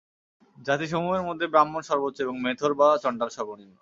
[0.57, 3.69] জাতিসমূহের মধ্যে ব্রাহ্মণ সর্বোচ্চ এবং মেথর বা চণ্ডাল সর্বনিম্ন।